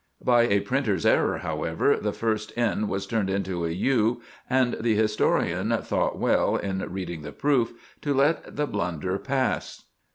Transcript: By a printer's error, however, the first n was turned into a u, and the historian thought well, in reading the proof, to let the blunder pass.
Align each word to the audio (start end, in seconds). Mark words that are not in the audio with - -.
By 0.25 0.47
a 0.47 0.61
printer's 0.61 1.05
error, 1.05 1.37
however, 1.37 1.95
the 1.95 2.11
first 2.11 2.51
n 2.57 2.87
was 2.87 3.05
turned 3.05 3.29
into 3.29 3.67
a 3.67 3.69
u, 3.69 4.19
and 4.49 4.73
the 4.81 4.95
historian 4.95 5.77
thought 5.83 6.17
well, 6.17 6.55
in 6.55 6.79
reading 6.91 7.21
the 7.21 7.31
proof, 7.31 7.71
to 8.01 8.11
let 8.11 8.55
the 8.55 8.65
blunder 8.65 9.19
pass. 9.19 9.83